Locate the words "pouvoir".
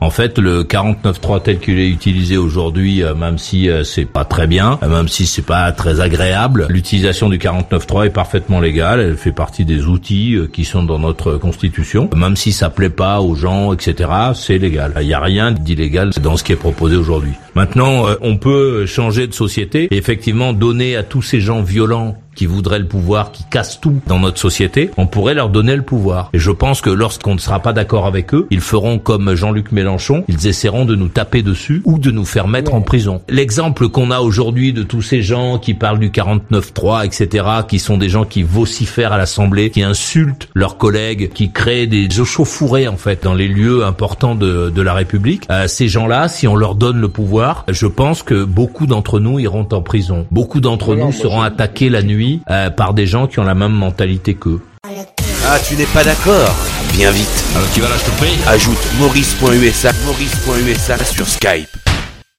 22.86-23.32, 25.82-26.30, 47.08-47.64